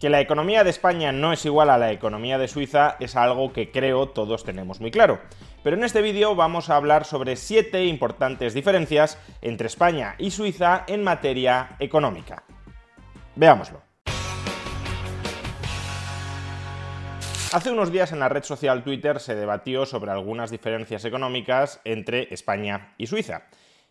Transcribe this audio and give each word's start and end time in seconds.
Que 0.00 0.10
la 0.10 0.20
economía 0.20 0.62
de 0.62 0.68
España 0.68 1.10
no 1.10 1.32
es 1.32 1.46
igual 1.46 1.70
a 1.70 1.78
la 1.78 1.90
economía 1.90 2.36
de 2.36 2.48
Suiza 2.48 2.96
es 3.00 3.16
algo 3.16 3.54
que 3.54 3.70
creo 3.70 4.10
todos 4.10 4.44
tenemos 4.44 4.78
muy 4.78 4.90
claro. 4.90 5.20
Pero 5.62 5.76
en 5.76 5.84
este 5.84 6.02
vídeo 6.02 6.34
vamos 6.34 6.68
a 6.68 6.76
hablar 6.76 7.06
sobre 7.06 7.34
siete 7.34 7.86
importantes 7.86 8.52
diferencias 8.52 9.18
entre 9.40 9.68
España 9.68 10.14
y 10.18 10.32
Suiza 10.32 10.84
en 10.86 11.02
materia 11.02 11.76
económica. 11.78 12.42
Veámoslo. 13.36 13.80
Hace 17.54 17.70
unos 17.70 17.90
días 17.90 18.12
en 18.12 18.18
la 18.18 18.28
red 18.28 18.42
social 18.42 18.84
Twitter 18.84 19.18
se 19.18 19.34
debatió 19.34 19.86
sobre 19.86 20.10
algunas 20.10 20.50
diferencias 20.50 21.06
económicas 21.06 21.80
entre 21.84 22.34
España 22.34 22.92
y 22.98 23.06
Suiza. 23.06 23.44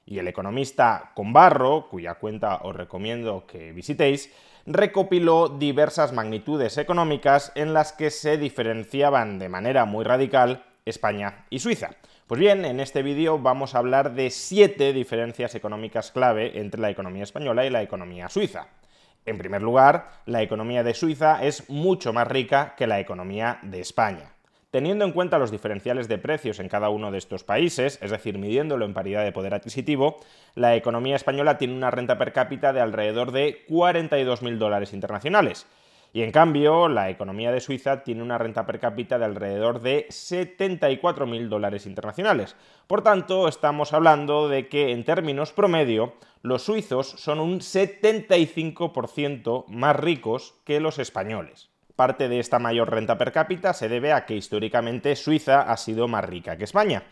Y 0.05 0.19
el 0.19 0.27
economista 0.27 1.13
Combarro, 1.15 1.89
cuya 1.89 2.13
cuenta 2.15 2.57
os 2.57 2.75
recomiendo 2.75 3.47
que 3.47 3.71
visitéis, 3.71 4.31
recopiló 4.65 5.49
diversas 5.49 6.11
magnitudes 6.11 6.77
económicas 6.77 7.51
en 7.55 7.73
las 7.73 7.93
que 7.93 8.09
se 8.09 8.37
diferenciaban 8.37 9.39
de 9.39 9.49
manera 9.49 9.85
muy 9.85 10.03
radical 10.03 10.63
España 10.85 11.45
y 11.49 11.59
Suiza. 11.59 11.91
Pues 12.27 12.39
bien, 12.39 12.65
en 12.65 12.79
este 12.79 13.03
vídeo 13.03 13.37
vamos 13.37 13.75
a 13.75 13.77
hablar 13.77 14.15
de 14.15 14.31
siete 14.31 14.93
diferencias 14.93 15.53
económicas 15.53 16.11
clave 16.11 16.59
entre 16.59 16.81
la 16.81 16.89
economía 16.89 17.23
española 17.23 17.65
y 17.65 17.69
la 17.69 17.83
economía 17.83 18.29
suiza. 18.29 18.67
En 19.25 19.37
primer 19.37 19.61
lugar, 19.61 20.09
la 20.25 20.41
economía 20.41 20.83
de 20.83 20.93
Suiza 20.93 21.43
es 21.43 21.69
mucho 21.69 22.13
más 22.13 22.27
rica 22.27 22.75
que 22.77 22.87
la 22.87 22.99
economía 22.99 23.59
de 23.63 23.79
España. 23.79 24.34
Teniendo 24.75 25.05
en 25.05 25.13
cuenta 25.13 25.39
los 25.39 25.51
diferenciales 25.51 26.09
de 26.09 26.17
precios 26.17 26.59
en 26.59 26.67
cada 26.67 26.89
uno 26.89 27.09
de 27.09 27.17
estos 27.17 27.45
países, 27.45 27.97
es 28.01 28.11
decir, 28.11 28.37
midiéndolo 28.37 28.83
en 28.83 28.93
paridad 28.93 29.23
de 29.23 29.31
poder 29.31 29.53
adquisitivo, 29.53 30.17
la 30.53 30.75
economía 30.75 31.15
española 31.15 31.57
tiene 31.57 31.77
una 31.77 31.91
renta 31.91 32.17
per 32.17 32.33
cápita 32.33 32.73
de 32.73 32.81
alrededor 32.81 33.31
de 33.31 33.65
42.000 33.69 34.57
dólares 34.57 34.91
internacionales, 34.91 35.65
y 36.11 36.23
en 36.23 36.33
cambio, 36.33 36.89
la 36.89 37.09
economía 37.09 37.53
de 37.53 37.61
Suiza 37.61 38.03
tiene 38.03 38.21
una 38.21 38.37
renta 38.37 38.65
per 38.65 38.81
cápita 38.81 39.17
de 39.17 39.23
alrededor 39.23 39.79
de 39.79 40.09
74.000 40.09 41.47
dólares 41.47 41.85
internacionales. 41.85 42.57
Por 42.85 43.01
tanto, 43.01 43.47
estamos 43.47 43.93
hablando 43.93 44.49
de 44.49 44.67
que 44.67 44.91
en 44.91 45.05
términos 45.05 45.53
promedio, 45.53 46.15
los 46.41 46.63
suizos 46.63 47.11
son 47.11 47.39
un 47.39 47.61
75% 47.61 49.67
más 49.69 49.95
ricos 49.95 50.55
que 50.65 50.81
los 50.81 50.99
españoles. 50.99 51.69
Parte 51.95 52.27
de 52.27 52.39
esta 52.39 52.59
mayor 52.59 52.91
renta 52.91 53.17
per 53.17 53.31
cápita 53.31 53.73
se 53.73 53.87
debe 53.87 54.11
a 54.11 54.25
que 54.25 54.35
históricamente 54.35 55.15
Suiza 55.15 55.61
ha 55.61 55.77
sido 55.77 56.09
más 56.09 56.25
rica 56.25 56.57
que 56.57 56.65
España, 56.65 57.03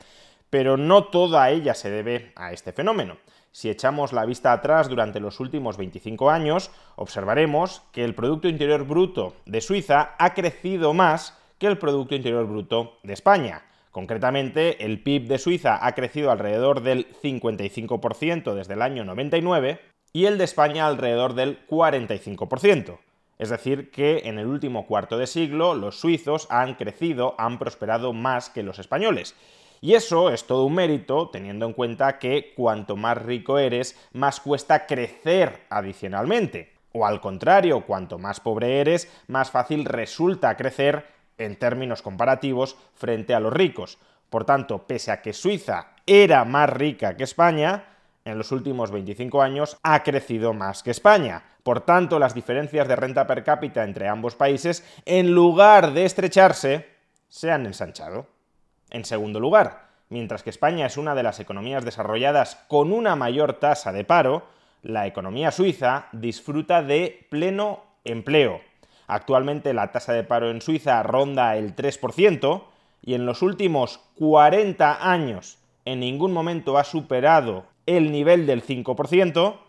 pero 0.49 0.75
no 0.75 1.05
toda 1.05 1.49
ella 1.49 1.73
se 1.73 1.89
debe 1.89 2.33
a 2.35 2.51
este 2.51 2.73
fenómeno. 2.73 3.17
Si 3.53 3.69
echamos 3.69 4.13
la 4.13 4.25
vista 4.25 4.51
atrás 4.51 4.89
durante 4.89 5.19
los 5.19 5.39
últimos 5.39 5.77
25 5.77 6.29
años, 6.29 6.71
observaremos 6.95 7.83
que 7.91 8.03
el 8.03 8.15
Producto 8.15 8.47
Interior 8.49 8.83
Bruto 8.83 9.35
de 9.45 9.61
Suiza 9.61 10.15
ha 10.17 10.33
crecido 10.33 10.93
más 10.93 11.37
que 11.59 11.67
el 11.67 11.77
Producto 11.77 12.15
Interior 12.15 12.45
Bruto 12.45 12.97
de 13.03 13.13
España. 13.13 13.63
Concretamente, 13.91 14.83
el 14.83 15.01
PIB 15.01 15.27
de 15.27 15.37
Suiza 15.37 15.85
ha 15.85 15.93
crecido 15.93 16.31
alrededor 16.31 16.81
del 16.81 17.07
55% 17.21 18.53
desde 18.53 18.73
el 18.73 18.81
año 18.81 19.05
99 19.05 19.79
y 20.11 20.25
el 20.25 20.37
de 20.37 20.43
España 20.43 20.87
alrededor 20.87 21.35
del 21.35 21.65
45%. 21.67 22.97
Es 23.39 23.49
decir, 23.49 23.91
que 23.91 24.21
en 24.25 24.39
el 24.39 24.47
último 24.47 24.85
cuarto 24.85 25.17
de 25.17 25.27
siglo 25.27 25.73
los 25.73 25.99
suizos 25.99 26.47
han 26.49 26.75
crecido, 26.75 27.35
han 27.37 27.59
prosperado 27.59 28.13
más 28.13 28.49
que 28.49 28.63
los 28.63 28.79
españoles. 28.79 29.35
Y 29.81 29.95
eso 29.95 30.29
es 30.29 30.47
todo 30.47 30.63
un 30.63 30.75
mérito, 30.75 31.29
teniendo 31.29 31.65
en 31.65 31.73
cuenta 31.73 32.17
que 32.17 32.53
cuanto 32.55 32.95
más 32.95 33.21
rico 33.21 33.59
eres, 33.59 33.99
más 34.13 34.39
cuesta 34.39 34.85
crecer 34.85 35.65
adicionalmente. 35.69 36.71
O 36.93 37.05
al 37.05 37.19
contrario, 37.19 37.81
cuanto 37.85 38.17
más 38.17 38.39
pobre 38.39 38.79
eres, 38.79 39.11
más 39.27 39.51
fácil 39.51 39.83
resulta 39.83 40.55
crecer 40.55 41.07
en 41.37 41.57
términos 41.57 42.01
comparativos 42.01 42.77
frente 42.93 43.33
a 43.33 43.39
los 43.39 43.51
ricos. 43.51 43.97
Por 44.29 44.45
tanto, 44.45 44.87
pese 44.87 45.11
a 45.11 45.21
que 45.21 45.33
Suiza 45.33 45.93
era 46.05 46.45
más 46.45 46.69
rica 46.69 47.17
que 47.17 47.23
España, 47.23 47.92
en 48.25 48.37
los 48.37 48.51
últimos 48.51 48.91
25 48.91 49.41
años 49.41 49.77
ha 49.83 50.03
crecido 50.03 50.53
más 50.53 50.83
que 50.83 50.91
España. 50.91 51.43
Por 51.63 51.81
tanto, 51.81 52.19
las 52.19 52.33
diferencias 52.33 52.87
de 52.87 52.95
renta 52.95 53.27
per 53.27 53.43
cápita 53.43 53.83
entre 53.83 54.07
ambos 54.07 54.35
países, 54.35 54.83
en 55.05 55.33
lugar 55.33 55.93
de 55.93 56.05
estrecharse, 56.05 56.87
se 57.29 57.51
han 57.51 57.65
ensanchado. 57.65 58.27
En 58.89 59.05
segundo 59.05 59.39
lugar, 59.39 59.87
mientras 60.09 60.43
que 60.43 60.49
España 60.49 60.85
es 60.85 60.97
una 60.97 61.15
de 61.15 61.23
las 61.23 61.39
economías 61.39 61.83
desarrolladas 61.83 62.57
con 62.67 62.91
una 62.93 63.15
mayor 63.15 63.53
tasa 63.53 63.91
de 63.91 64.05
paro, 64.05 64.43
la 64.81 65.07
economía 65.07 65.51
suiza 65.51 66.07
disfruta 66.11 66.83
de 66.83 67.25
pleno 67.29 67.83
empleo. 68.03 68.61
Actualmente 69.07 69.73
la 69.73 69.91
tasa 69.91 70.13
de 70.13 70.23
paro 70.23 70.49
en 70.49 70.61
Suiza 70.61 71.01
ronda 71.03 71.57
el 71.57 71.75
3% 71.75 72.63
y 73.01 73.15
en 73.15 73.25
los 73.25 73.41
últimos 73.41 73.99
40 74.17 75.09
años 75.11 75.57
en 75.85 75.99
ningún 75.99 76.31
momento 76.31 76.77
ha 76.77 76.83
superado 76.83 77.65
el 77.85 78.11
nivel 78.11 78.45
del 78.45 78.63
5%, 78.63 79.59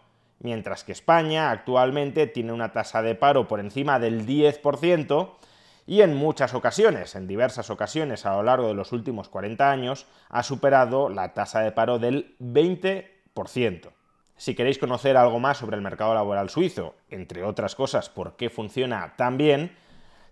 mientras 0.40 0.84
que 0.84 0.92
España 0.92 1.50
actualmente 1.50 2.26
tiene 2.26 2.52
una 2.52 2.72
tasa 2.72 3.02
de 3.02 3.14
paro 3.14 3.48
por 3.48 3.60
encima 3.60 3.98
del 3.98 4.26
10%, 4.26 5.30
y 5.86 6.00
en 6.00 6.14
muchas 6.14 6.54
ocasiones, 6.54 7.14
en 7.14 7.26
diversas 7.26 7.68
ocasiones 7.70 8.24
a 8.24 8.34
lo 8.34 8.42
largo 8.42 8.68
de 8.68 8.74
los 8.74 8.92
últimos 8.92 9.28
40 9.28 9.70
años, 9.70 10.06
ha 10.30 10.42
superado 10.42 11.08
la 11.08 11.34
tasa 11.34 11.60
de 11.60 11.72
paro 11.72 11.98
del 11.98 12.36
20%. 12.40 13.90
Si 14.36 14.54
queréis 14.54 14.78
conocer 14.78 15.16
algo 15.16 15.38
más 15.40 15.58
sobre 15.58 15.76
el 15.76 15.82
mercado 15.82 16.14
laboral 16.14 16.50
suizo, 16.50 16.94
entre 17.10 17.44
otras 17.44 17.74
cosas 17.74 18.08
por 18.08 18.36
qué 18.36 18.50
funciona 18.50 19.14
tan 19.16 19.36
bien, 19.36 19.76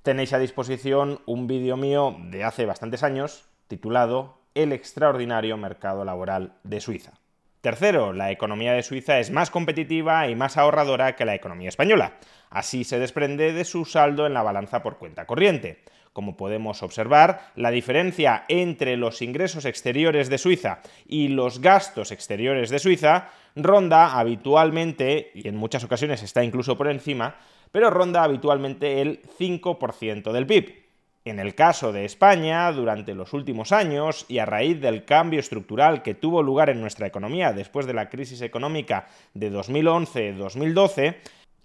tenéis 0.02 0.32
a 0.32 0.38
disposición 0.38 1.20
un 1.26 1.46
vídeo 1.46 1.76
mío 1.76 2.16
de 2.18 2.44
hace 2.44 2.66
bastantes 2.66 3.02
años 3.02 3.44
titulado 3.68 4.38
El 4.54 4.72
extraordinario 4.72 5.56
mercado 5.56 6.04
laboral 6.04 6.54
de 6.64 6.80
Suiza. 6.80 7.21
Tercero, 7.62 8.12
la 8.12 8.32
economía 8.32 8.72
de 8.72 8.82
Suiza 8.82 9.20
es 9.20 9.30
más 9.30 9.48
competitiva 9.48 10.26
y 10.26 10.34
más 10.34 10.56
ahorradora 10.56 11.14
que 11.14 11.24
la 11.24 11.36
economía 11.36 11.68
española. 11.68 12.14
Así 12.50 12.82
se 12.82 12.98
desprende 12.98 13.52
de 13.52 13.64
su 13.64 13.84
saldo 13.84 14.26
en 14.26 14.34
la 14.34 14.42
balanza 14.42 14.82
por 14.82 14.98
cuenta 14.98 15.26
corriente. 15.26 15.84
Como 16.12 16.36
podemos 16.36 16.82
observar, 16.82 17.52
la 17.54 17.70
diferencia 17.70 18.44
entre 18.48 18.96
los 18.96 19.22
ingresos 19.22 19.64
exteriores 19.64 20.28
de 20.28 20.38
Suiza 20.38 20.80
y 21.06 21.28
los 21.28 21.60
gastos 21.60 22.10
exteriores 22.10 22.68
de 22.68 22.80
Suiza 22.80 23.28
ronda 23.54 24.18
habitualmente, 24.18 25.30
y 25.32 25.46
en 25.46 25.54
muchas 25.54 25.84
ocasiones 25.84 26.20
está 26.24 26.42
incluso 26.42 26.76
por 26.76 26.88
encima, 26.88 27.36
pero 27.70 27.90
ronda 27.90 28.24
habitualmente 28.24 29.00
el 29.00 29.22
5% 29.38 30.32
del 30.32 30.46
PIB. 30.46 30.81
En 31.24 31.38
el 31.38 31.54
caso 31.54 31.92
de 31.92 32.04
España, 32.04 32.72
durante 32.72 33.14
los 33.14 33.32
últimos 33.32 33.70
años 33.70 34.26
y 34.28 34.38
a 34.38 34.44
raíz 34.44 34.80
del 34.80 35.04
cambio 35.04 35.38
estructural 35.38 36.02
que 36.02 36.14
tuvo 36.14 36.42
lugar 36.42 36.68
en 36.68 36.80
nuestra 36.80 37.06
economía 37.06 37.52
después 37.52 37.86
de 37.86 37.94
la 37.94 38.08
crisis 38.08 38.40
económica 38.42 39.06
de 39.32 39.52
2011-2012, 39.52 41.18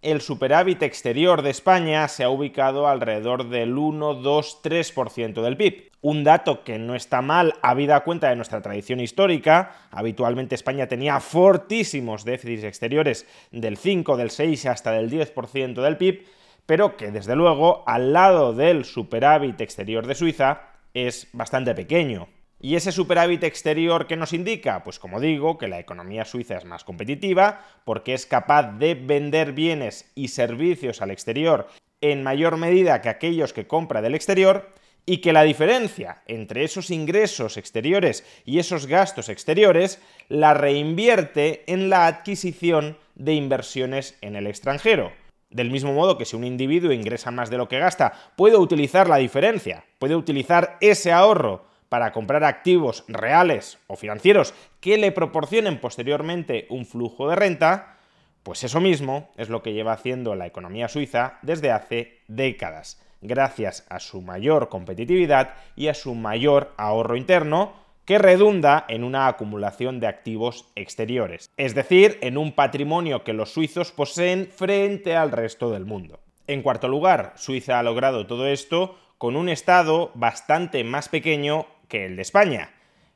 el 0.03 0.21
superávit 0.21 0.83
exterior 0.83 1.41
de 1.41 1.49
España 1.49 2.07
se 2.07 2.23
ha 2.23 2.29
ubicado 2.29 2.87
alrededor 2.87 3.49
del 3.49 3.75
1, 3.75 4.13
2, 4.13 4.59
3% 4.63 5.41
del 5.41 5.57
PIB. 5.57 5.89
Un 6.01 6.23
dato 6.23 6.63
que 6.63 6.77
no 6.77 6.93
está 6.93 7.23
mal 7.23 7.55
habida 7.63 8.03
cuenta 8.03 8.29
de 8.29 8.35
nuestra 8.35 8.61
tradición 8.61 8.99
histórica. 8.99 9.87
Habitualmente 9.89 10.53
España 10.53 10.87
tenía 10.87 11.19
fortísimos 11.19 12.25
déficits 12.25 12.63
exteriores 12.63 13.25
del 13.51 13.77
5, 13.77 14.17
del 14.17 14.29
6 14.29 14.67
hasta 14.67 14.91
del 14.91 15.09
10% 15.09 15.81
del 15.81 15.97
PIB 15.97 16.37
pero 16.67 16.97
que 16.97 17.09
desde 17.09 17.35
luego 17.35 17.83
al 17.87 18.13
lado 18.13 18.53
del 18.53 18.85
superávit 18.85 19.59
exterior 19.61 20.05
de 20.05 20.13
Suiza 20.13 20.61
es 20.93 21.27
bastante 21.33 21.73
pequeño. 21.73 22.27
¿Y 22.59 22.75
ese 22.75 22.91
superávit 22.91 23.43
exterior 23.43 24.07
qué 24.07 24.15
nos 24.15 24.33
indica? 24.33 24.83
Pues 24.83 24.99
como 24.99 25.19
digo, 25.19 25.57
que 25.57 25.67
la 25.67 25.79
economía 25.79 26.25
suiza 26.25 26.57
es 26.57 26.65
más 26.65 26.83
competitiva 26.83 27.61
porque 27.85 28.15
es 28.15 28.25
capaz 28.25 28.77
de 28.79 28.95
vender 28.95 29.53
bienes 29.53 30.11
y 30.15 30.29
servicios 30.29 31.01
al 31.01 31.11
exterior 31.11 31.67
en 32.01 32.23
mayor 32.23 32.57
medida 32.57 33.01
que 33.01 33.09
aquellos 33.09 33.53
que 33.53 33.67
compra 33.67 34.01
del 34.01 34.15
exterior 34.15 34.73
y 35.05 35.19
que 35.19 35.33
la 35.33 35.43
diferencia 35.43 36.23
entre 36.25 36.63
esos 36.63 36.89
ingresos 36.89 37.57
exteriores 37.57 38.25
y 38.43 38.59
esos 38.59 38.87
gastos 38.87 39.29
exteriores 39.29 40.01
la 40.27 40.53
reinvierte 40.53 41.63
en 41.71 41.89
la 41.89 42.07
adquisición 42.07 42.97
de 43.15 43.33
inversiones 43.33 44.17
en 44.21 44.35
el 44.35 44.47
extranjero. 44.47 45.11
Del 45.49 45.71
mismo 45.71 45.93
modo 45.93 46.17
que 46.17 46.25
si 46.25 46.35
un 46.35 46.43
individuo 46.43 46.91
ingresa 46.91 47.31
más 47.31 47.49
de 47.49 47.57
lo 47.57 47.67
que 47.67 47.79
gasta, 47.79 48.13
puede 48.35 48.57
utilizar 48.57 49.07
la 49.07 49.17
diferencia, 49.17 49.85
puede 49.97 50.15
utilizar 50.15 50.77
ese 50.81 51.11
ahorro 51.11 51.65
para 51.89 52.11
comprar 52.11 52.43
activos 52.43 53.05
reales 53.07 53.79
o 53.87 53.95
financieros 53.95 54.53
que 54.81 54.97
le 54.97 55.11
proporcionen 55.11 55.79
posteriormente 55.79 56.67
un 56.69 56.85
flujo 56.85 57.29
de 57.29 57.35
renta, 57.35 57.97
pues 58.43 58.63
eso 58.63 58.81
mismo 58.81 59.29
es 59.37 59.49
lo 59.49 59.61
que 59.61 59.73
lleva 59.73 59.93
haciendo 59.93 60.35
la 60.35 60.47
economía 60.47 60.89
suiza 60.89 61.37
desde 61.41 61.71
hace 61.71 62.19
décadas, 62.27 63.01
gracias 63.21 63.85
a 63.89 63.99
su 63.99 64.21
mayor 64.21 64.69
competitividad 64.69 65.55
y 65.75 65.87
a 65.87 65.93
su 65.93 66.13
mayor 66.13 66.73
ahorro 66.77 67.15
interno, 67.15 67.73
que 68.07 68.17
redunda 68.17 68.85
en 68.87 69.03
una 69.03 69.27
acumulación 69.27 69.99
de 69.99 70.07
activos 70.07 70.71
exteriores, 70.75 71.51
es 71.57 71.75
decir, 71.75 72.17
en 72.21 72.37
un 72.37 72.53
patrimonio 72.53 73.25
que 73.25 73.33
los 73.33 73.51
suizos 73.51 73.91
poseen 73.91 74.47
frente 74.47 75.17
al 75.17 75.29
resto 75.33 75.71
del 75.71 75.85
mundo. 75.85 76.21
En 76.47 76.61
cuarto 76.61 76.87
lugar, 76.87 77.33
Suiza 77.35 77.77
ha 77.77 77.83
logrado 77.83 78.25
todo 78.25 78.47
esto 78.47 78.97
con 79.17 79.35
un 79.35 79.49
Estado 79.49 80.11
bastante 80.15 80.85
más 80.85 81.09
pequeño 81.09 81.67
que 81.89 82.05
el 82.05 82.15
de 82.15 82.21
España. 82.21 82.69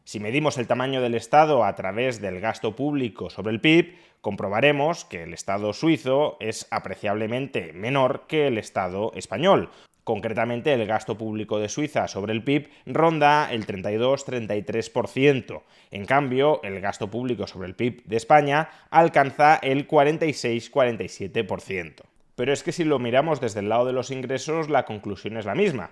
Si 0.03 0.19
medimos 0.19 0.57
el 0.57 0.67
tamaño 0.67 1.01
del 1.01 1.15
Estado 1.15 1.63
a 1.63 1.73
través 1.75 2.19
del 2.19 2.41
gasto 2.41 2.75
público 2.75 3.29
sobre 3.29 3.53
el 3.53 3.61
PIB, 3.61 3.95
comprobaremos 4.19 5.05
que 5.05 5.23
el 5.23 5.33
Estado 5.33 5.71
suizo 5.71 6.35
es 6.41 6.67
apreciablemente 6.69 7.71
menor 7.71 8.25
que 8.27 8.47
el 8.47 8.57
Estado 8.57 9.13
español. 9.15 9.69
Concretamente, 10.03 10.73
el 10.73 10.87
gasto 10.87 11.15
público 11.15 11.59
de 11.59 11.69
Suiza 11.69 12.07
sobre 12.07 12.33
el 12.33 12.43
PIB 12.43 12.71
ronda 12.87 13.51
el 13.51 13.67
32-33%. 13.67 15.61
En 15.91 16.05
cambio, 16.05 16.59
el 16.63 16.81
gasto 16.81 17.11
público 17.11 17.45
sobre 17.45 17.67
el 17.67 17.75
PIB 17.75 18.03
de 18.05 18.17
España 18.17 18.69
alcanza 18.89 19.57
el 19.57 19.87
46-47%. 19.87 22.01
Pero 22.35 22.51
es 22.51 22.63
que 22.63 22.71
si 22.71 22.83
lo 22.83 22.97
miramos 22.97 23.39
desde 23.39 23.59
el 23.59 23.69
lado 23.69 23.85
de 23.85 23.93
los 23.93 24.09
ingresos, 24.09 24.69
la 24.69 24.85
conclusión 24.85 25.37
es 25.37 25.45
la 25.45 25.53
misma. 25.53 25.91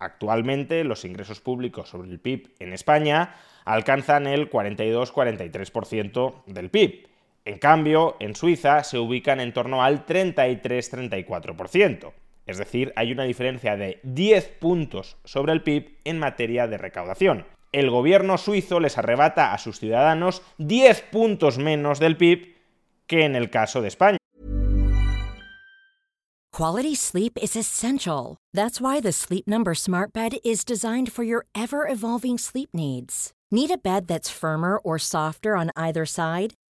Actualmente 0.00 0.82
los 0.82 1.04
ingresos 1.04 1.40
públicos 1.40 1.88
sobre 1.88 2.10
el 2.10 2.18
PIB 2.18 2.54
en 2.58 2.72
España 2.72 3.36
alcanzan 3.64 4.26
el 4.26 4.50
42-43% 4.50 6.42
del 6.46 6.70
PIB. 6.70 7.06
En 7.44 7.58
cambio, 7.58 8.16
en 8.18 8.34
Suiza 8.34 8.82
se 8.82 8.98
ubican 8.98 9.38
en 9.38 9.52
torno 9.52 9.84
al 9.84 10.04
33-34%. 10.06 12.23
Es 12.46 12.58
decir, 12.58 12.92
hay 12.96 13.12
una 13.12 13.24
diferencia 13.24 13.76
de 13.76 14.00
10 14.02 14.48
puntos 14.60 15.16
sobre 15.24 15.52
el 15.52 15.62
PIB 15.62 15.98
en 16.04 16.18
materia 16.18 16.66
de 16.66 16.78
recaudación. 16.78 17.46
El 17.72 17.90
gobierno 17.90 18.38
suizo 18.38 18.80
les 18.80 18.98
arrebata 18.98 19.52
a 19.52 19.58
sus 19.58 19.80
ciudadanos 19.80 20.42
10 20.58 21.02
puntos 21.10 21.58
menos 21.58 21.98
del 21.98 22.16
PIB 22.16 22.54
que 23.06 23.24
en 23.24 23.34
el 23.36 23.50
caso 23.50 23.82
de 23.82 23.88
España. 23.88 24.18
Quality 26.52 26.94
sleep 26.94 27.36
is 27.42 27.56
essential. 27.56 28.36
That's 28.52 28.80
why 28.80 29.00
the 29.00 29.10
Sleep 29.10 29.48
Number 29.48 29.74
Smart 29.74 30.12
Bed 30.12 30.36
is 30.44 30.64
designed 30.64 31.10
for 31.10 31.24
your 31.24 31.46
ever 31.52 31.88
evolving 31.88 32.38
sleep 32.38 32.68
needs. 32.72 33.32
Need 33.50 33.72
a 33.72 33.76
bed 33.76 34.06
that's 34.06 34.30
firmer 34.30 34.78
or 34.78 34.96
softer 34.96 35.56
on 35.56 35.72
either 35.74 36.06
side? 36.06 36.54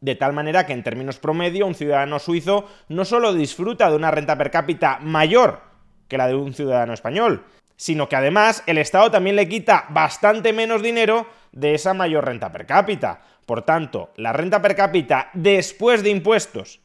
De 0.00 0.14
tal 0.14 0.32
manera 0.32 0.66
que 0.66 0.72
en 0.72 0.82
términos 0.82 1.18
promedio 1.18 1.66
un 1.66 1.74
ciudadano 1.74 2.18
suizo 2.18 2.68
no 2.88 3.04
solo 3.04 3.34
disfruta 3.34 3.90
de 3.90 3.96
una 3.96 4.10
renta 4.10 4.38
per 4.38 4.50
cápita 4.50 4.98
mayor 5.00 5.60
que 6.08 6.18
la 6.18 6.28
de 6.28 6.34
un 6.34 6.54
ciudadano 6.54 6.94
español, 6.94 7.44
sino 7.76 8.08
que 8.08 8.16
además 8.16 8.62
el 8.66 8.78
Estado 8.78 9.10
también 9.10 9.36
le 9.36 9.48
quita 9.48 9.86
bastante 9.90 10.52
menos 10.52 10.82
dinero 10.82 11.26
de 11.52 11.74
esa 11.74 11.94
mayor 11.94 12.26
renta 12.26 12.50
per 12.52 12.66
cápita. 12.66 13.22
Por 13.46 13.62
tanto, 13.62 14.10
la 14.16 14.32
renta 14.32 14.60
per 14.62 14.74
cápita 14.74 15.30
después 15.34 16.02
de 16.02 16.10
impuestos 16.10 16.80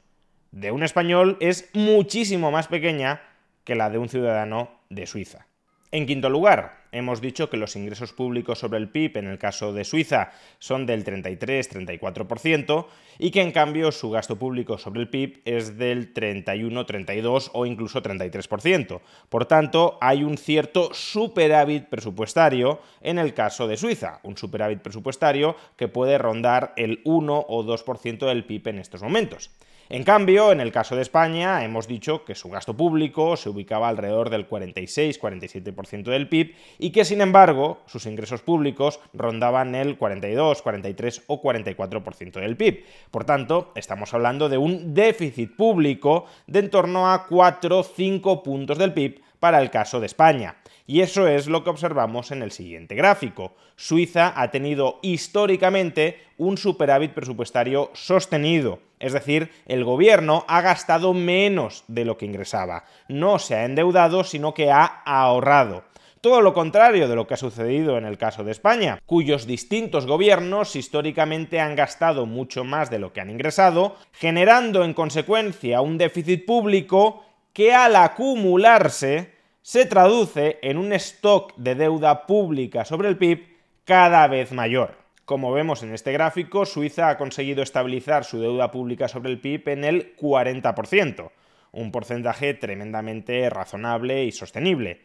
de 0.51 0.71
un 0.71 0.83
español 0.83 1.37
es 1.39 1.69
muchísimo 1.73 2.51
más 2.51 2.67
pequeña 2.67 3.21
que 3.63 3.75
la 3.75 3.89
de 3.89 3.97
un 3.97 4.09
ciudadano 4.09 4.69
de 4.89 5.07
Suiza. 5.07 5.47
En 5.91 6.05
quinto 6.05 6.29
lugar, 6.29 6.82
hemos 6.93 7.19
dicho 7.19 7.49
que 7.49 7.57
los 7.57 7.75
ingresos 7.75 8.13
públicos 8.13 8.59
sobre 8.59 8.79
el 8.79 8.89
PIB 8.89 9.17
en 9.17 9.27
el 9.27 9.37
caso 9.37 9.73
de 9.73 9.83
Suiza 9.83 10.31
son 10.59 10.85
del 10.85 11.03
33-34% 11.03 12.85
y 13.19 13.31
que 13.31 13.41
en 13.41 13.51
cambio 13.51 13.91
su 13.91 14.09
gasto 14.09 14.37
público 14.37 14.77
sobre 14.77 15.01
el 15.01 15.09
PIB 15.09 15.41
es 15.43 15.77
del 15.77 16.13
31-32 16.13 17.49
o 17.53 17.65
incluso 17.65 18.01
33%. 18.01 19.01
Por 19.29 19.45
tanto, 19.45 19.97
hay 19.99 20.23
un 20.23 20.37
cierto 20.37 20.93
superávit 20.93 21.85
presupuestario 21.85 22.79
en 23.01 23.17
el 23.19 23.33
caso 23.33 23.67
de 23.67 23.77
Suiza, 23.77 24.19
un 24.23 24.37
superávit 24.37 24.79
presupuestario 24.79 25.55
que 25.75 25.87
puede 25.87 26.17
rondar 26.17 26.73
el 26.77 27.01
1 27.03 27.45
o 27.47 27.63
2% 27.63 28.27
del 28.27 28.45
PIB 28.45 28.67
en 28.67 28.79
estos 28.79 29.01
momentos. 29.01 29.49
En 29.89 30.03
cambio, 30.03 30.51
en 30.51 30.61
el 30.61 30.71
caso 30.71 30.95
de 30.95 31.01
España, 31.01 31.63
hemos 31.63 31.87
dicho 31.87 32.25
que 32.25 32.35
su 32.35 32.49
gasto 32.49 32.75
público 32.75 33.35
se 33.37 33.49
ubicaba 33.49 33.89
alrededor 33.89 34.29
del 34.29 34.49
46-47% 34.49 36.03
del 36.03 36.29
PIB 36.29 36.55
y 36.79 36.91
que, 36.91 37.05
sin 37.05 37.21
embargo, 37.21 37.81
sus 37.85 38.05
ingresos 38.05 38.41
públicos 38.41 38.99
rondaban 39.13 39.75
el 39.75 39.97
42, 39.97 40.61
43 40.61 41.23
o 41.27 41.41
44% 41.41 42.39
del 42.39 42.57
PIB. 42.57 42.85
Por 43.11 43.25
tanto, 43.25 43.71
estamos 43.75 44.13
hablando 44.13 44.49
de 44.49 44.57
un 44.57 44.93
déficit 44.93 45.55
público 45.55 46.25
de 46.47 46.59
en 46.59 46.69
torno 46.69 47.11
a 47.11 47.27
4-5 47.27 48.41
puntos 48.41 48.77
del 48.77 48.93
PIB 48.93 49.22
para 49.43 49.61
el 49.61 49.71
caso 49.71 49.99
de 49.99 50.05
España. 50.05 50.55
Y 50.87 51.01
eso 51.01 51.27
es 51.27 51.47
lo 51.47 51.65
que 51.65 51.69
observamos 51.69 52.31
en 52.31 52.43
el 52.43 52.53
siguiente 52.53 52.95
gráfico. 52.95 53.57
Suiza 53.75 54.31
ha 54.37 54.51
tenido 54.51 54.99
históricamente 55.01 56.17
un 56.37 56.57
superávit 56.57 57.11
presupuestario 57.11 57.91
sostenido, 57.91 58.79
es 59.01 59.11
decir, 59.11 59.51
el 59.65 59.83
gobierno 59.83 60.45
ha 60.47 60.61
gastado 60.61 61.13
menos 61.13 61.83
de 61.89 62.05
lo 62.05 62.17
que 62.17 62.25
ingresaba. 62.25 62.85
No 63.09 63.37
se 63.37 63.55
ha 63.55 63.65
endeudado, 63.65 64.23
sino 64.23 64.53
que 64.53 64.71
ha 64.71 64.85
ahorrado. 64.85 65.83
Todo 66.21 66.39
lo 66.39 66.53
contrario 66.53 67.09
de 67.09 67.15
lo 67.17 67.27
que 67.27 67.33
ha 67.33 67.37
sucedido 67.37 67.97
en 67.97 68.05
el 68.05 68.17
caso 68.17 68.45
de 68.45 68.53
España, 68.53 68.97
cuyos 69.05 69.45
distintos 69.45 70.05
gobiernos 70.05 70.77
históricamente 70.77 71.59
han 71.59 71.75
gastado 71.75 72.25
mucho 72.25 72.63
más 72.63 72.89
de 72.89 72.99
lo 72.99 73.11
que 73.11 73.19
han 73.19 73.29
ingresado, 73.29 73.97
generando 74.13 74.85
en 74.85 74.93
consecuencia 74.93 75.81
un 75.81 75.97
déficit 75.97 76.45
público 76.45 77.25
que 77.51 77.73
al 77.73 77.95
acumularse 77.95 79.32
se 79.63 79.85
traduce 79.85 80.59
en 80.61 80.77
un 80.77 80.91
stock 80.91 81.55
de 81.55 81.75
deuda 81.75 82.27
pública 82.27 82.83
sobre 82.83 83.07
el 83.07 83.17
PIB 83.17 83.47
cada 83.85 84.27
vez 84.27 84.51
mayor. 84.51 84.97
Como 85.23 85.53
vemos 85.53 85.83
en 85.83 85.93
este 85.93 86.11
gráfico, 86.11 86.65
Suiza 86.65 87.07
ha 87.07 87.17
conseguido 87.17 87.63
estabilizar 87.63 88.25
su 88.25 88.41
deuda 88.41 88.71
pública 88.71 89.07
sobre 89.07 89.31
el 89.31 89.39
PIB 89.39 89.69
en 89.69 89.85
el 89.85 90.17
40%, 90.17 91.31
un 91.71 91.91
porcentaje 91.93 92.53
tremendamente 92.55 93.49
razonable 93.49 94.25
y 94.25 94.33
sostenible. 94.33 94.99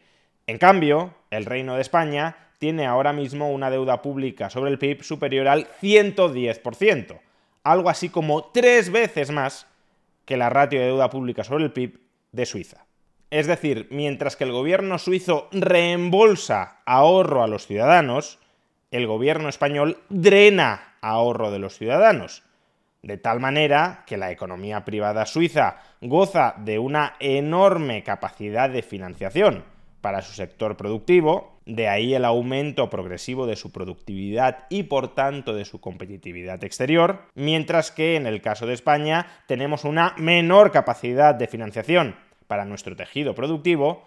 En 0.45 0.57
cambio, 0.57 1.13
el 1.31 1.45
Reino 1.45 1.75
de 1.75 1.81
España 1.81 2.35
tiene 2.57 2.85
ahora 2.85 3.13
mismo 3.13 3.53
una 3.53 3.69
deuda 3.69 4.01
pública 4.01 4.49
sobre 4.49 4.71
el 4.71 4.77
PIB 4.77 5.03
superior 5.03 5.47
al 5.47 5.69
110%, 5.81 7.17
algo 7.63 7.89
así 7.89 8.09
como 8.09 8.51
tres 8.51 8.91
veces 8.91 9.31
más 9.31 9.67
que 10.25 10.35
la 10.35 10.49
ratio 10.49 10.81
de 10.81 10.87
deuda 10.87 11.09
pública 11.09 11.45
sobre 11.45 11.63
el 11.63 11.71
PIB 11.71 12.01
de 12.33 12.45
Suiza. 12.45 12.88
Es 13.31 13.45
decir, 13.45 13.87
mientras 13.91 14.35
que 14.35 14.43
el 14.43 14.51
gobierno 14.51 14.97
suizo 14.97 15.49
reembolsa 15.51 16.81
ahorro 16.85 17.43
a 17.43 17.47
los 17.47 17.67
ciudadanos, 17.67 18.39
el 18.89 19.05
gobierno 19.05 19.49
español 19.49 19.99
drena 20.09 20.95
ahorro 21.01 21.51
de 21.51 21.59
los 21.59 21.77
ciudadanos. 21.77 22.43
De 23.03 23.17
tal 23.17 23.39
manera 23.39 24.03
que 24.07 24.17
la 24.17 24.31
economía 24.31 24.83
privada 24.83 25.25
suiza 25.25 25.77
goza 26.01 26.55
de 26.57 26.79
una 26.79 27.13
enorme 27.19 28.03
capacidad 28.03 28.69
de 28.69 28.81
financiación 28.81 29.63
para 30.01 30.21
su 30.21 30.33
sector 30.33 30.75
productivo, 30.75 31.59
de 31.65 31.87
ahí 31.87 32.15
el 32.15 32.25
aumento 32.25 32.89
progresivo 32.89 33.45
de 33.45 33.55
su 33.55 33.71
productividad 33.71 34.65
y 34.69 34.83
por 34.83 35.13
tanto 35.13 35.53
de 35.53 35.65
su 35.65 35.79
competitividad 35.79 36.63
exterior, 36.63 37.21
mientras 37.35 37.91
que 37.91 38.15
en 38.15 38.25
el 38.25 38.41
caso 38.41 38.65
de 38.65 38.73
España 38.73 39.27
tenemos 39.47 39.83
una 39.83 40.15
menor 40.17 40.71
capacidad 40.71 41.35
de 41.35 41.47
financiación 41.47 42.15
para 42.49 42.65
nuestro 42.65 42.95
tejido 42.95 43.35
productivo, 43.35 44.03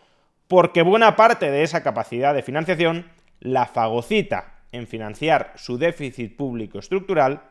porque 0.49 0.82
buena 0.82 1.14
parte 1.14 1.52
de 1.52 1.62
esa 1.62 1.84
capacidad 1.84 2.34
de 2.34 2.42
financiación 2.42 3.06
la 3.38 3.66
fagocita 3.66 4.56
en 4.72 4.88
financiar 4.88 5.52
su 5.54 5.78
déficit 5.78 6.37
público 6.37 6.80
estructural 6.80 7.42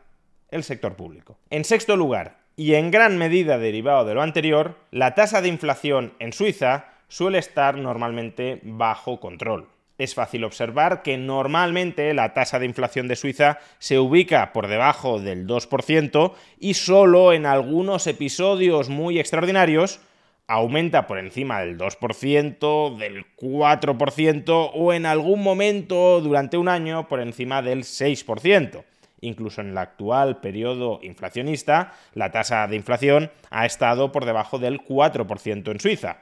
el 0.50 0.64
sector 0.64 0.94
público. 0.94 1.38
En 1.48 1.64
sexto 1.64 1.96
lugar, 1.96 2.36
y 2.56 2.74
en 2.74 2.90
gran 2.90 3.16
medida 3.16 3.56
derivado 3.56 4.04
de 4.04 4.12
lo 4.12 4.20
anterior, 4.20 4.76
la 4.90 5.14
tasa 5.14 5.40
de 5.40 5.48
inflación 5.48 6.12
en 6.18 6.34
Suiza 6.34 6.88
suele 7.08 7.38
estar 7.38 7.78
normalmente 7.78 8.60
bajo 8.62 9.18
control. 9.18 9.68
Es 9.96 10.14
fácil 10.14 10.44
observar 10.44 11.02
que 11.02 11.16
normalmente 11.16 12.12
la 12.12 12.34
tasa 12.34 12.58
de 12.58 12.66
inflación 12.66 13.08
de 13.08 13.16
Suiza 13.16 13.60
se 13.78 13.98
ubica 13.98 14.52
por 14.52 14.66
debajo 14.66 15.20
del 15.20 15.46
2% 15.46 16.34
y 16.58 16.74
solo 16.74 17.32
en 17.32 17.46
algunos 17.46 18.06
episodios 18.06 18.90
muy 18.90 19.18
extraordinarios 19.18 20.00
aumenta 20.46 21.06
por 21.06 21.18
encima 21.18 21.60
del 21.60 21.78
2%, 21.78 22.96
del 22.96 23.24
4% 23.36 24.70
o 24.74 24.92
en 24.92 25.06
algún 25.06 25.42
momento 25.42 26.20
durante 26.20 26.56
un 26.58 26.68
año 26.68 27.08
por 27.08 27.20
encima 27.20 27.62
del 27.62 27.84
6%. 27.84 28.84
Incluso 29.20 29.60
en 29.60 29.70
el 29.70 29.78
actual 29.78 30.40
periodo 30.40 30.98
inflacionista, 31.02 31.92
la 32.12 32.32
tasa 32.32 32.66
de 32.66 32.76
inflación 32.76 33.30
ha 33.50 33.66
estado 33.66 34.10
por 34.10 34.24
debajo 34.24 34.58
del 34.58 34.80
4% 34.80 35.70
en 35.70 35.80
Suiza. 35.80 36.18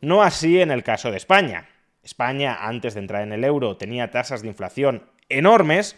No 0.00 0.22
así 0.22 0.60
en 0.60 0.72
el 0.72 0.82
caso 0.82 1.12
de 1.12 1.16
España. 1.16 1.68
España, 2.02 2.66
antes 2.66 2.94
de 2.94 3.00
entrar 3.00 3.22
en 3.22 3.32
el 3.32 3.44
euro, 3.44 3.76
tenía 3.76 4.10
tasas 4.10 4.42
de 4.42 4.48
inflación 4.48 5.04
enormes 5.28 5.96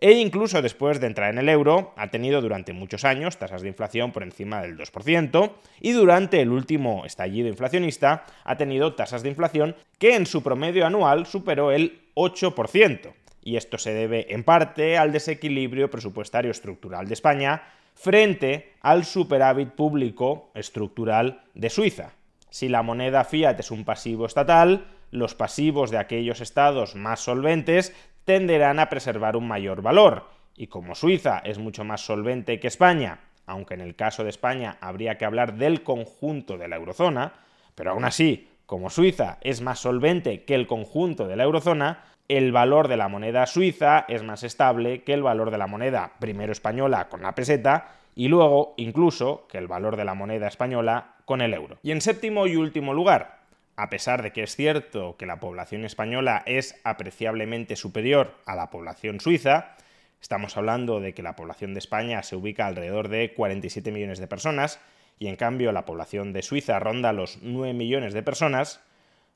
e 0.00 0.12
incluso 0.12 0.62
después 0.62 1.00
de 1.00 1.08
entrar 1.08 1.30
en 1.30 1.38
el 1.38 1.48
euro 1.48 1.92
ha 1.96 2.08
tenido 2.08 2.40
durante 2.40 2.72
muchos 2.72 3.04
años 3.04 3.36
tasas 3.36 3.62
de 3.62 3.68
inflación 3.68 4.12
por 4.12 4.22
encima 4.22 4.62
del 4.62 4.76
2% 4.76 5.52
y 5.80 5.92
durante 5.92 6.40
el 6.40 6.50
último 6.50 7.04
estallido 7.04 7.48
inflacionista 7.48 8.24
ha 8.44 8.56
tenido 8.56 8.94
tasas 8.94 9.22
de 9.22 9.30
inflación 9.30 9.76
que 9.98 10.14
en 10.14 10.26
su 10.26 10.42
promedio 10.42 10.86
anual 10.86 11.26
superó 11.26 11.72
el 11.72 12.00
8%. 12.14 13.12
Y 13.42 13.56
esto 13.56 13.78
se 13.78 13.92
debe 13.92 14.32
en 14.32 14.44
parte 14.44 14.98
al 14.98 15.10
desequilibrio 15.10 15.90
presupuestario 15.90 16.50
estructural 16.50 17.06
de 17.08 17.14
España 17.14 17.62
frente 17.94 18.74
al 18.80 19.04
superávit 19.04 19.70
público 19.70 20.50
estructural 20.54 21.42
de 21.54 21.70
Suiza. 21.70 22.12
Si 22.50 22.68
la 22.68 22.82
moneda 22.82 23.24
fiat 23.24 23.58
es 23.58 23.70
un 23.70 23.84
pasivo 23.84 24.26
estatal, 24.26 24.86
los 25.10 25.34
pasivos 25.34 25.90
de 25.90 25.98
aquellos 25.98 26.40
estados 26.40 26.94
más 26.94 27.20
solventes 27.20 27.94
tenderán 28.28 28.78
a 28.78 28.90
preservar 28.90 29.36
un 29.36 29.48
mayor 29.48 29.80
valor. 29.80 30.26
Y 30.54 30.66
como 30.66 30.94
Suiza 30.94 31.38
es 31.38 31.58
mucho 31.58 31.82
más 31.82 32.02
solvente 32.02 32.60
que 32.60 32.66
España, 32.68 33.20
aunque 33.46 33.72
en 33.72 33.80
el 33.80 33.96
caso 33.96 34.22
de 34.22 34.28
España 34.28 34.76
habría 34.82 35.16
que 35.16 35.24
hablar 35.24 35.54
del 35.54 35.82
conjunto 35.82 36.58
de 36.58 36.68
la 36.68 36.76
eurozona, 36.76 37.32
pero 37.74 37.92
aún 37.92 38.04
así, 38.04 38.50
como 38.66 38.90
Suiza 38.90 39.38
es 39.40 39.62
más 39.62 39.78
solvente 39.78 40.44
que 40.44 40.54
el 40.54 40.66
conjunto 40.66 41.26
de 41.26 41.36
la 41.36 41.44
eurozona, 41.44 42.04
el 42.28 42.52
valor 42.52 42.88
de 42.88 42.98
la 42.98 43.08
moneda 43.08 43.46
suiza 43.46 44.04
es 44.08 44.22
más 44.22 44.42
estable 44.42 45.04
que 45.04 45.14
el 45.14 45.22
valor 45.22 45.50
de 45.50 45.56
la 45.56 45.66
moneda 45.66 46.12
primero 46.18 46.52
española 46.52 47.08
con 47.08 47.22
la 47.22 47.34
peseta 47.34 47.92
y 48.14 48.28
luego 48.28 48.74
incluso 48.76 49.46
que 49.48 49.56
el 49.56 49.68
valor 49.68 49.96
de 49.96 50.04
la 50.04 50.12
moneda 50.12 50.48
española 50.48 51.14
con 51.24 51.40
el 51.40 51.54
euro. 51.54 51.78
Y 51.82 51.92
en 51.92 52.02
séptimo 52.02 52.46
y 52.46 52.56
último 52.56 52.92
lugar, 52.92 53.37
a 53.78 53.90
pesar 53.90 54.22
de 54.22 54.32
que 54.32 54.42
es 54.42 54.56
cierto 54.56 55.16
que 55.16 55.24
la 55.24 55.38
población 55.38 55.84
española 55.84 56.42
es 56.46 56.80
apreciablemente 56.82 57.76
superior 57.76 58.34
a 58.44 58.56
la 58.56 58.70
población 58.70 59.20
suiza, 59.20 59.76
estamos 60.20 60.56
hablando 60.56 60.98
de 60.98 61.14
que 61.14 61.22
la 61.22 61.36
población 61.36 61.74
de 61.74 61.78
España 61.78 62.24
se 62.24 62.34
ubica 62.34 62.66
alrededor 62.66 63.08
de 63.08 63.32
47 63.34 63.92
millones 63.92 64.18
de 64.18 64.26
personas 64.26 64.80
y 65.20 65.28
en 65.28 65.36
cambio 65.36 65.70
la 65.70 65.84
población 65.84 66.32
de 66.32 66.42
Suiza 66.42 66.80
ronda 66.80 67.12
los 67.12 67.38
9 67.40 67.72
millones 67.72 68.14
de 68.14 68.24
personas, 68.24 68.80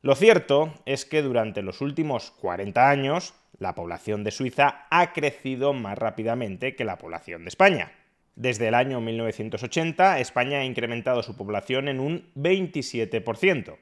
lo 0.00 0.16
cierto 0.16 0.74
es 0.86 1.04
que 1.04 1.22
durante 1.22 1.62
los 1.62 1.80
últimos 1.80 2.32
40 2.32 2.90
años 2.90 3.34
la 3.60 3.76
población 3.76 4.24
de 4.24 4.32
Suiza 4.32 4.86
ha 4.90 5.12
crecido 5.12 5.72
más 5.72 5.96
rápidamente 5.96 6.74
que 6.74 6.84
la 6.84 6.98
población 6.98 7.42
de 7.42 7.48
España. 7.48 7.92
Desde 8.34 8.66
el 8.66 8.74
año 8.74 9.00
1980, 9.00 10.18
España 10.18 10.58
ha 10.58 10.64
incrementado 10.64 11.22
su 11.22 11.36
población 11.36 11.86
en 11.86 12.00
un 12.00 12.32
27%. 12.34 13.76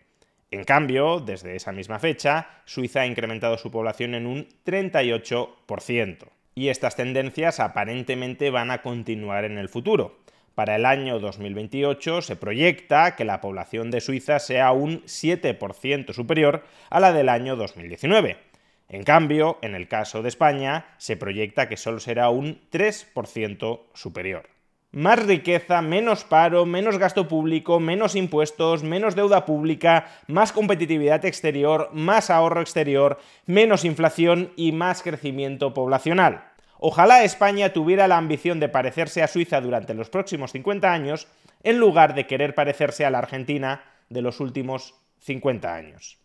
En 0.53 0.65
cambio, 0.65 1.21
desde 1.21 1.55
esa 1.55 1.71
misma 1.71 2.01
fecha, 2.01 2.49
Suiza 2.65 3.03
ha 3.03 3.07
incrementado 3.07 3.57
su 3.57 3.71
población 3.71 4.17
en 4.17 4.27
un 4.27 4.49
38%. 4.67 6.27
Y 6.57 6.69
estas 6.69 6.97
tendencias 6.97 7.61
aparentemente 7.61 8.51
van 8.51 8.73
a 8.73 8.83
continuar 8.83 9.45
en 9.45 9.59
el 9.59 9.69
futuro. 9.69 10.19
Para 10.57 10.75
el 10.75 10.87
año 10.87 11.21
2028 11.21 12.23
se 12.23 12.35
proyecta 12.35 13.15
que 13.15 13.25
la 13.25 13.41
población 13.41 13.93
de 13.93 14.01
Suiza 14.01 14.41
sea 14.41 14.73
un 14.73 15.05
7% 15.05 16.13
superior 16.13 16.65
a 16.91 16.99
la 16.99 17.13
del 17.13 17.29
año 17.29 17.55
2019. 17.55 18.37
En 18.89 19.05
cambio, 19.05 19.59
en 19.63 19.77
el 19.77 19.87
caso 19.87 20.21
de 20.21 20.31
España, 20.31 20.87
se 20.99 21.17
proyecta 21.17 21.69
que 21.69 21.77
solo 21.77 22.01
será 22.01 22.31
un 22.31 22.61
3% 22.73 23.83
superior 23.95 24.60
más 24.93 25.25
riqueza, 25.25 25.83
menos 25.83 26.25
paro, 26.25 26.67
menos 26.67 26.99
gasto 26.99 27.29
público, 27.29 27.81
menos 27.81 28.15
impuestos, 28.17 28.83
menos 28.83 29.15
deuda 29.15 29.45
pública, 29.45 30.07
más 30.27 30.53
competitividad 30.53 31.25
exterior, 31.25 31.91
más 31.93 32.31
ahorro 32.31 32.61
exterior, 32.61 33.19
menos 33.47 33.85
inflación 33.85 34.53
y 34.57 34.73
más 34.73 35.03
crecimiento 35.03 35.75
poblacional. 35.75 36.45
Ojalá 36.79 37.25
España 37.25 37.73
tuviera 37.73 38.09
la 38.09 38.17
ambición 38.17 38.59
de 38.59 38.69
parecerse 38.69 39.23
a 39.23 39.29
Suiza 39.29 39.61
durante 39.61 39.95
los 39.95 40.09
próximos 40.09 40.53
50 40.53 40.91
años, 40.91 41.29
en 41.63 41.79
lugar 41.79 42.15
de 42.15 42.27
querer 42.27 42.55
parecerse 42.55 43.05
a 43.05 43.11
la 43.11 43.19
Argentina 43.19 43.83
de 44.09 44.23
los 44.23 44.41
últimos 44.41 44.95
50 45.21 45.75
años. 45.75 46.19